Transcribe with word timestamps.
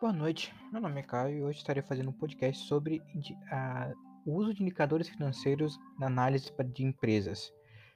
Boa 0.00 0.12
noite, 0.12 0.54
meu 0.70 0.80
nome 0.80 1.00
é 1.00 1.02
Caio 1.02 1.38
e 1.38 1.42
hoje 1.42 1.58
estarei 1.58 1.82
fazendo 1.82 2.10
um 2.10 2.12
podcast 2.12 2.64
sobre 2.66 3.02
a, 3.50 3.92
o 4.24 4.32
uso 4.36 4.54
de 4.54 4.62
indicadores 4.62 5.08
financeiros 5.08 5.76
na 5.98 6.06
análise 6.06 6.52
de 6.72 6.84
empresas. 6.84 7.52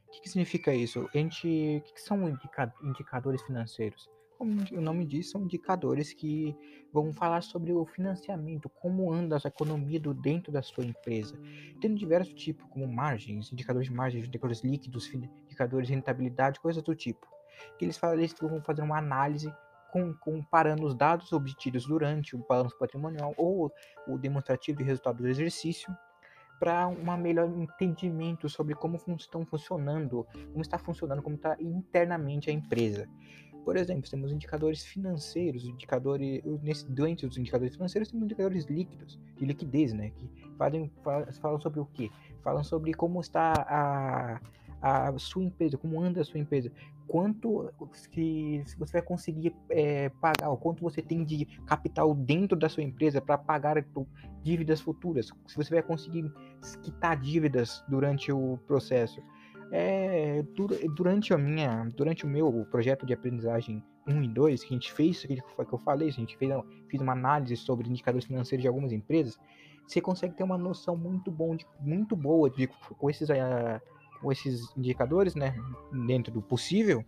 O 0.09 0.11
que, 0.11 0.23
que 0.23 0.29
significa 0.29 0.75
isso? 0.75 1.09
A 1.15 1.17
gente, 1.17 1.47
o 1.47 1.81
que, 1.81 1.95
que 1.95 2.01
são 2.01 2.29
indica, 2.29 2.75
indicadores 2.83 3.41
financeiros? 3.43 4.11
Como 4.37 4.65
o 4.73 4.81
nome 4.81 5.07
diz, 5.07 5.31
são 5.31 5.43
indicadores 5.43 6.13
que 6.13 6.57
vão 6.93 7.13
falar 7.13 7.41
sobre 7.41 7.73
o 7.73 7.87
financiamento, 7.87 8.69
como 8.69 9.13
anda 9.13 9.37
a 9.37 9.47
economia 9.47 10.01
do 10.01 10.13
dentro 10.13 10.51
da 10.51 10.61
sua 10.61 10.85
empresa. 10.85 11.39
Tendo 11.81 11.95
diversos 11.95 12.35
tipos, 12.35 12.67
como 12.69 12.85
margens, 12.85 13.53
indicadores 13.53 13.89
de 13.89 13.95
margens, 13.95 14.27
indicadores 14.27 14.65
líquidos, 14.65 15.07
indicadores 15.15 15.87
de 15.87 15.95
rentabilidade, 15.95 16.59
coisas 16.59 16.83
do 16.83 16.97
tipo. 16.97 17.25
Que 17.79 17.85
eles, 17.85 17.97
falam, 17.97 18.17
eles 18.17 18.35
vão 18.41 18.61
fazer 18.61 18.83
uma 18.83 18.99
análise 18.99 19.49
comparando 20.21 20.87
os 20.87 20.95
dados 20.95 21.33
obtidos 21.33 21.87
durante 21.87 22.35
o 22.35 22.45
balanço 22.49 22.77
patrimonial 22.79 23.35
ou 23.37 23.71
o 24.09 24.19
demonstrativo 24.19 24.79
de 24.79 24.85
resultado 24.85 25.19
do 25.19 25.29
exercício 25.29 25.95
para 26.59 26.87
um 26.87 27.17
melhor 27.17 27.49
entendimento 27.49 28.49
sobre 28.49 28.75
como 28.75 28.97
estão 29.19 29.45
funcionando, 29.45 30.27
como 30.53 30.63
está 30.63 30.79
funcionando, 30.79 31.21
como 31.21 31.35
está 31.35 31.57
internamente 31.59 32.51
a 32.51 32.53
empresa. 32.53 33.09
Por 33.65 33.77
exemplo, 33.77 34.09
temos 34.09 34.33
indicadores 34.33 34.85
financeiros, 34.85 35.65
indicadores 35.65 36.43
nesse 36.63 36.89
doente 36.91 37.27
dos 37.27 37.37
indicadores 37.37 37.75
financeiros 37.75 38.11
temos 38.11 38.25
indicadores 38.25 38.65
líquidos, 38.67 39.21
de 39.37 39.45
liquidez, 39.45 39.93
né, 39.93 40.11
que 40.11 40.29
falam, 40.57 40.91
falam 41.41 41.61
sobre 41.61 41.81
o 41.81 41.87
quê? 41.87 42.11
Falam 42.43 42.65
sobre 42.65 42.93
como 42.93 43.21
está 43.21 43.53
a 43.69 44.41
a 44.83 45.17
sua 45.17 45.45
empresa, 45.45 45.79
como 45.79 46.01
anda 46.01 46.21
a 46.21 46.25
sua 46.25 46.41
empresa, 46.41 46.73
quanto 47.07 47.71
que 48.11 48.63
se 48.67 48.77
você 48.77 48.95
vai 48.95 49.03
conseguir 49.03 49.55
é, 49.71 50.09
pagar, 50.09 50.51
o 50.51 50.57
quanto 50.57 50.83
você 50.83 51.01
tem 51.01 51.25
de 51.25 51.45
capital 51.67 52.15
dentro 52.15 52.59
da 52.59 52.69
sua 52.69 52.83
empresa 52.83 53.21
para 53.21 53.39
pagar 53.39 53.77
dívidas 54.43 54.81
futuras, 54.81 55.31
se 55.47 55.57
você 55.57 55.71
vai 55.73 55.83
conseguir 55.83 56.31
quitar 56.83 57.17
dívidas 57.19 57.85
durante 57.89 58.33
o 58.33 58.59
processo. 58.67 59.23
É, 59.75 60.45
durante 60.95 61.33
a 61.33 61.39
minha, 61.39 61.89
durante 61.97 62.27
o 62.27 62.29
meu 62.29 62.67
projeto 62.71 63.07
de 63.07 63.15
aprendizagem 63.15 63.83
1 64.07 64.23
e 64.23 64.29
2, 64.29 64.65
que 64.65 64.67
a 64.67 64.77
gente 64.77 64.93
fez, 64.93 65.25
que 65.25 65.41
eu 65.73 65.79
falei, 65.79 66.09
a 66.09 66.13
gente 66.13 66.37
fez, 66.37 66.53
fez 66.91 67.01
uma 67.01 67.13
análise 67.13 67.57
sobre 67.57 67.89
indicadores 67.89 68.27
financeiros 68.27 68.61
de 68.61 68.69
algumas 68.69 68.93
empresas, 68.93 69.39
você 69.87 70.01
consegue 70.01 70.35
ter 70.35 70.43
uma 70.43 70.59
noção 70.59 70.97
muito 70.97 71.31
bom, 71.31 71.57
de, 71.57 71.67
muito 71.81 72.15
boa 72.15 72.51
de 72.51 72.67
com 72.67 73.11
esses 73.11 73.29
uh, 73.29 73.81
com 74.23 74.31
esses 74.31 74.75
indicadores, 74.77 75.35
né, 75.35 75.55
dentro 76.07 76.33
do 76.33 76.41
possível, 76.41 77.05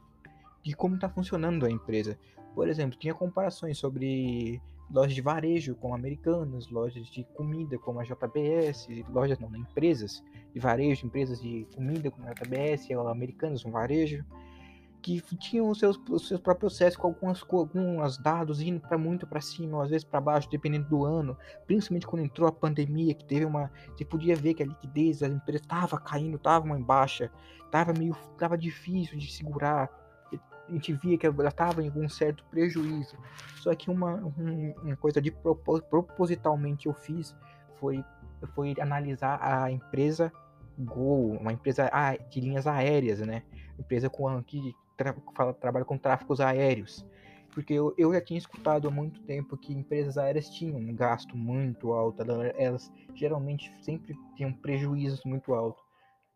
de 0.62 0.74
como 0.74 0.96
está 0.96 1.08
funcionando 1.08 1.64
a 1.64 1.70
empresa. 1.70 2.18
Por 2.54 2.68
exemplo, 2.68 2.98
tinha 2.98 3.14
comparações 3.14 3.78
sobre 3.78 4.60
lojas 4.90 5.14
de 5.14 5.20
varejo 5.22 5.74
como 5.76 5.94
Americanas, 5.94 6.68
lojas 6.70 7.06
de 7.06 7.24
comida 7.34 7.78
como 7.78 8.00
a 8.00 8.04
JBS, 8.04 8.88
lojas 9.08 9.38
não, 9.38 9.48
né, 9.48 9.58
empresas 9.58 10.22
de 10.52 10.60
varejo, 10.60 11.06
empresas 11.06 11.40
de 11.40 11.66
comida 11.74 12.10
como 12.10 12.26
a 12.28 12.32
JBS, 12.32 12.90
Americanas, 12.92 13.64
um 13.64 13.70
varejo, 13.70 14.24
que 15.04 15.36
tinham 15.36 15.68
os 15.68 15.78
seus, 15.78 16.00
os 16.08 16.26
seus 16.26 16.40
próprios 16.40 16.72
processos 16.72 16.96
com 16.96 17.08
algumas, 17.08 17.42
com 17.42 17.58
alguns 17.58 18.16
dados 18.16 18.62
indo 18.62 18.80
para 18.80 18.96
muito 18.96 19.26
para 19.26 19.38
cima, 19.38 19.76
ou 19.76 19.82
às 19.82 19.90
vezes 19.90 20.02
para 20.02 20.18
baixo, 20.18 20.48
dependendo 20.48 20.88
do 20.88 21.04
ano, 21.04 21.36
principalmente 21.66 22.06
quando 22.06 22.22
entrou 22.22 22.48
a 22.48 22.52
pandemia, 22.52 23.12
que 23.12 23.24
teve 23.24 23.44
uma, 23.44 23.70
você 23.94 24.04
podia 24.04 24.34
ver 24.34 24.54
que 24.54 24.62
a 24.62 24.66
liquidez 24.66 25.18
das 25.18 25.30
empresas 25.30 25.60
estava 25.60 25.98
caindo, 25.98 26.36
estava 26.36 26.66
em 26.68 26.82
baixa, 26.82 27.30
estava 27.66 27.92
meio, 27.92 28.16
tava 28.38 28.56
difícil 28.56 29.18
de 29.18 29.30
segurar, 29.30 29.90
a 30.66 30.72
gente 30.72 30.94
via 30.94 31.18
que 31.18 31.26
ela 31.26 31.48
estava 31.48 31.82
em 31.82 31.88
algum 31.88 32.08
certo 32.08 32.42
prejuízo. 32.50 33.14
Só 33.56 33.74
que 33.74 33.90
uma, 33.90 34.14
uma 34.14 34.96
coisa 34.96 35.20
de 35.20 35.30
propositalmente 35.30 36.86
eu 36.86 36.94
fiz 36.94 37.36
foi, 37.78 38.02
foi 38.54 38.74
analisar 38.80 39.38
a 39.42 39.70
empresa 39.70 40.32
Gol, 40.78 41.36
uma 41.38 41.52
empresa 41.52 41.88
de 42.30 42.40
linhas 42.40 42.66
aéreas, 42.66 43.20
né? 43.20 43.44
Empresa 43.78 44.10
com, 44.10 44.42
que 44.42 44.74
fala, 45.34 45.52
trabalha 45.54 45.84
com 45.84 45.98
tráficos 45.98 46.40
aéreos. 46.40 47.04
Porque 47.52 47.72
eu, 47.72 47.94
eu 47.96 48.12
já 48.12 48.20
tinha 48.20 48.38
escutado 48.38 48.88
há 48.88 48.90
muito 48.90 49.20
tempo 49.22 49.56
que 49.56 49.72
empresas 49.72 50.18
aéreas 50.18 50.48
tinham 50.48 50.76
um 50.76 50.94
gasto 50.94 51.36
muito 51.36 51.92
alto, 51.92 52.22
elas 52.56 52.92
geralmente 53.14 53.70
sempre 53.80 54.16
tinham 54.34 54.52
prejuízos 54.52 55.22
muito 55.24 55.54
altos. 55.54 55.82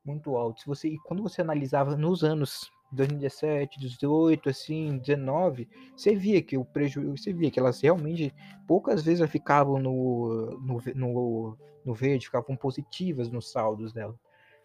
Muito 0.05 0.37
altos. 0.37 0.65
Você, 0.65 0.97
quando 1.05 1.23
você 1.23 1.43
analisava 1.43 1.97
nos 1.97 2.23
anos 2.23 2.71
2017, 2.93 3.79
18, 3.81 4.49
assim, 4.49 4.99
19, 4.99 5.69
você 5.95 6.15
via 6.15 6.41
que 6.41 6.57
o 6.57 6.65
prejuízo, 6.65 7.17
você 7.17 7.33
via 7.33 7.51
que 7.51 7.59
elas 7.59 7.81
realmente 7.81 8.35
poucas 8.67 9.03
vezes 9.03 9.29
ficavam 9.31 9.79
no, 9.79 10.59
no, 10.61 10.83
no, 10.95 11.59
no 11.85 11.95
verde, 11.95 12.27
ficavam 12.27 12.57
positivas 12.57 13.29
nos 13.29 13.51
saldos 13.51 13.93
dela. 13.93 14.19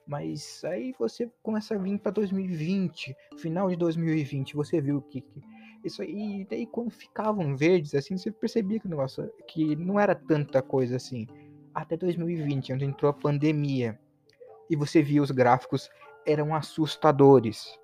Mas 0.05 0.61
aí 0.65 0.93
você 0.99 1.31
começa 1.41 1.75
a 1.75 1.77
vir 1.77 1.97
para 1.99 2.11
2020, 2.11 3.15
final 3.37 3.69
de 3.69 3.75
2020, 3.77 4.55
você 4.55 4.81
viu 4.81 5.01
que, 5.01 5.21
que 5.21 5.41
isso 5.83 6.01
aí, 6.01 6.41
e 6.41 6.45
daí 6.45 6.65
quando 6.65 6.91
ficavam 6.91 7.55
verdes 7.55 7.93
assim, 7.93 8.17
você 8.17 8.31
percebia 8.31 8.79
que 8.79 8.87
o 8.87 8.89
negócio 8.89 9.29
que 9.47 9.75
não 9.75 9.99
era 9.99 10.15
tanta 10.15 10.61
coisa 10.61 10.95
assim. 10.95 11.27
Até 11.73 11.97
2020, 11.97 12.73
onde 12.73 12.85
entrou 12.85 13.09
a 13.09 13.13
pandemia, 13.13 13.99
e 14.69 14.75
você 14.75 15.01
via 15.01 15.21
os 15.21 15.31
gráficos 15.31 15.89
eram 16.25 16.55
assustadores. 16.55 17.77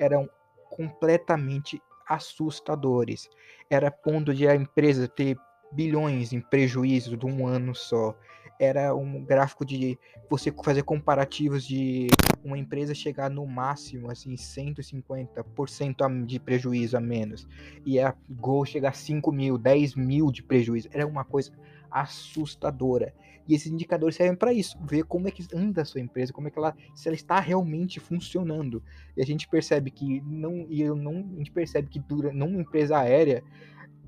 Eram 0.00 0.28
completamente 0.70 1.80
assustadores. 2.08 3.28
Era 3.70 3.90
ponto 3.90 4.34
de 4.34 4.48
a 4.48 4.54
empresa 4.54 5.06
ter 5.06 5.36
bilhões 5.72 6.32
em 6.32 6.40
prejuízo 6.40 7.16
de 7.16 7.26
um 7.26 7.46
ano 7.46 7.74
só 7.74 8.16
era 8.58 8.94
um 8.94 9.24
gráfico 9.24 9.64
de 9.64 9.98
você 10.28 10.52
fazer 10.64 10.82
comparativos 10.82 11.66
de 11.66 12.08
uma 12.44 12.58
empresa 12.58 12.94
chegar 12.94 13.30
no 13.30 13.46
máximo, 13.46 14.10
assim, 14.10 14.34
150% 14.34 16.24
de 16.26 16.38
prejuízo 16.38 16.96
a 16.96 17.00
menos. 17.00 17.46
E 17.84 17.98
a 17.98 18.14
Gol 18.30 18.64
chegar 18.64 18.90
a 18.90 18.92
5 18.92 19.32
mil, 19.32 19.58
10 19.58 19.94
mil 19.96 20.30
de 20.30 20.42
prejuízo. 20.42 20.88
Era 20.92 21.06
uma 21.06 21.24
coisa 21.24 21.52
assustadora. 21.90 23.14
E 23.46 23.54
esses 23.54 23.70
indicadores 23.70 24.16
servem 24.16 24.36
para 24.36 24.52
isso, 24.52 24.78
ver 24.82 25.04
como 25.04 25.28
é 25.28 25.30
que 25.30 25.46
anda 25.54 25.82
a 25.82 25.84
sua 25.84 26.00
empresa, 26.00 26.32
como 26.32 26.48
é 26.48 26.50
que 26.50 26.58
ela, 26.58 26.74
se 26.94 27.08
ela 27.08 27.14
está 27.14 27.38
realmente 27.38 28.00
funcionando. 28.00 28.82
E 29.16 29.22
a 29.22 29.26
gente 29.26 29.46
percebe 29.46 29.90
que 29.90 30.22
não, 30.22 30.66
e 30.68 30.82
não, 30.84 31.30
a 31.34 31.38
gente 31.38 31.52
percebe 31.52 31.88
que 31.88 31.98
dura, 31.98 32.32
numa 32.32 32.60
empresa 32.60 32.98
aérea, 32.98 33.44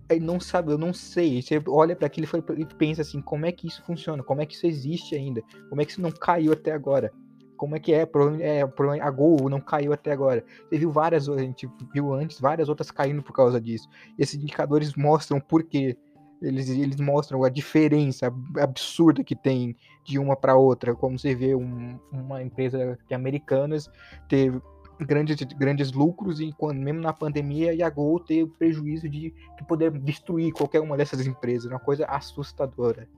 aí 0.08 0.20
não 0.20 0.38
sabe, 0.40 0.72
eu 0.72 0.78
não 0.78 0.92
sei. 0.92 1.42
Você 1.42 1.62
olha 1.68 1.96
para 1.96 2.06
aquilo 2.06 2.26
e 2.56 2.64
pensa 2.64 3.02
assim, 3.02 3.20
como 3.20 3.46
é 3.46 3.52
que 3.52 3.66
isso 3.66 3.82
funciona? 3.84 4.22
Como 4.22 4.40
é 4.40 4.46
que 4.46 4.54
isso 4.54 4.66
existe 4.66 5.14
ainda? 5.14 5.42
Como 5.68 5.80
é 5.80 5.84
que 5.84 5.92
isso 5.92 6.02
não 6.02 6.10
caiu 6.10 6.52
até 6.52 6.72
agora? 6.72 7.12
Como 7.56 7.74
é 7.74 7.80
que 7.80 7.92
é? 7.92 8.06
é 8.40 8.62
a 9.00 9.10
Gol 9.10 9.48
não 9.48 9.60
caiu 9.60 9.92
até 9.92 10.12
agora. 10.12 10.44
Você 10.68 10.78
viu 10.78 10.90
várias, 10.90 11.28
a 11.28 11.38
gente 11.38 11.68
viu 11.92 12.12
antes, 12.12 12.38
várias 12.38 12.68
outras 12.68 12.90
caindo 12.90 13.22
por 13.22 13.32
causa 13.32 13.60
disso. 13.60 13.88
Esses 14.18 14.36
indicadores 14.36 14.94
mostram 14.94 15.40
por 15.40 15.62
quê. 15.62 15.96
Eles, 16.42 16.68
eles 16.68 17.00
mostram 17.00 17.42
a 17.44 17.48
diferença 17.48 18.30
absurda 18.58 19.24
que 19.24 19.34
tem 19.34 19.74
de 20.04 20.18
uma 20.18 20.36
para 20.36 20.54
outra. 20.54 20.94
Como 20.94 21.18
você 21.18 21.34
vê 21.34 21.54
um, 21.54 21.98
uma 22.12 22.42
empresa 22.42 22.98
que 23.08 23.14
é 23.14 23.16
americanas 23.16 23.90
teve 24.28 24.60
grandes, 25.00 25.36
grandes 25.56 25.92
lucros 25.92 26.40
e 26.40 26.52
quando, 26.52 26.78
mesmo 26.78 27.00
na 27.00 27.12
pandemia 27.12 27.74
e 27.74 27.82
a 27.82 27.90
Gol 27.90 28.20
ter 28.20 28.42
o 28.42 28.48
prejuízo 28.48 29.08
de, 29.08 29.32
de 29.56 29.64
poder 29.66 29.90
destruir 29.90 30.52
qualquer 30.52 30.80
uma 30.80 30.96
dessas 30.96 31.26
empresas, 31.26 31.70
uma 31.70 31.80
coisa 31.80 32.06
assustadora. 32.06 33.08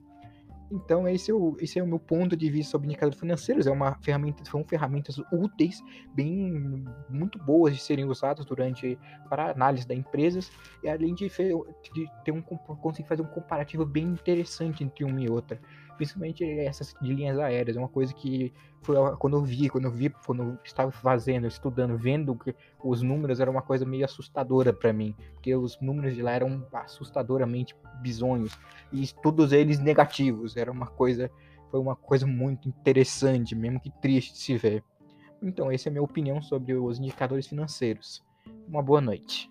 Então 0.71 1.09
esse 1.09 1.31
é, 1.31 1.35
o, 1.35 1.57
esse 1.61 1.79
é 1.79 1.83
o 1.83 1.87
meu 1.87 1.99
ponto 1.99 2.37
de 2.37 2.51
vista 2.51 2.73
sobre 2.73 2.89
indicadores 2.89 3.19
financeiros. 3.19 3.67
É 3.67 3.71
uma 3.71 3.95
ferramenta, 4.03 4.45
são 4.45 4.63
ferramentas 4.65 5.17
úteis, 5.33 5.83
bem 6.15 6.85
muito 7.09 7.39
boas 7.39 7.75
de 7.75 7.83
serem 7.83 8.05
usadas 8.05 8.45
durante 8.45 8.99
para 9.31 9.51
análise 9.51 9.89
das 9.89 9.97
empresas 9.97 10.51
e 10.83 10.89
além 10.89 11.15
de, 11.15 11.27
de 11.29 12.11
ter 12.23 12.33
um 12.33 12.43
conseguir 12.43 13.09
fazer 13.09 13.23
um 13.23 13.29
comparativo 13.29 13.87
bem 13.87 14.05
interessante 14.05 14.85
entre 14.85 15.05
uma 15.05 15.21
e 15.21 15.31
outra 15.31 15.59
principalmente 15.99 16.43
essas 16.61 16.95
de 17.03 17.13
linhas 17.13 17.39
aéreas, 17.39 17.77
é 17.77 17.81
uma 17.81 17.89
coisa 17.89 18.15
que 18.15 18.53
foi 18.81 18.97
quando 19.19 19.37
eu 19.37 19.43
vi, 19.43 19.69
quando 19.69 19.85
eu 19.85 19.91
vi, 19.91 20.09
quando 20.25 20.43
eu 20.43 20.59
estava 20.65 20.91
fazendo, 20.91 21.47
estudando, 21.47 21.99
vendo 21.99 22.35
que 22.37 22.55
os 22.83 23.03
números 23.03 23.41
era 23.41 23.51
uma 23.51 23.61
coisa 23.61 23.85
meio 23.85 24.05
assustadora 24.05 24.73
para 24.73 24.93
mim, 24.93 25.15
porque 25.35 25.55
os 25.55 25.79
números 25.81 26.15
de 26.15 26.23
lá 26.23 26.33
eram 26.33 26.67
assustadoramente 26.73 27.77
bizonhos 28.01 28.59
e 28.93 29.07
todos 29.23 29.53
eles 29.53 29.79
negativos, 29.79 30.57
era 30.57 30.73
uma 30.73 30.87
coisa 30.87 31.31
foi 31.71 31.81
uma 31.81 31.95
coisa 31.95 32.27
muito 32.27 32.67
interessante, 32.67 33.55
mesmo 33.55 33.79
que 33.79 33.91
triste 34.01 34.33
de 34.33 34.39
se 34.39 34.57
ver. 34.57 34.83
Então, 35.43 35.71
essa 35.71 35.89
é 35.89 35.91
a 35.91 35.93
minha 35.93 36.03
opinião 36.03 36.41
sobre 36.41 36.73
os 36.73 36.99
indicadores 36.99 37.47
financeiros. 37.47 38.25
Uma 38.67 38.83
boa 38.83 39.03
noite. 39.03 39.51